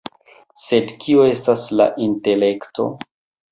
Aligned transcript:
Sed 0.67 0.93
kio 1.03 1.27
estas 1.35 1.67
la 1.81 1.89
intelekto? 2.09 2.91